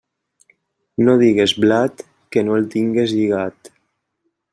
No 1.07 1.13
digues 1.23 1.53
blat 1.65 2.01
que 2.37 2.43
no 2.47 2.57
el 2.61 2.65
tingues 2.77 3.15
lligat. 3.19 3.71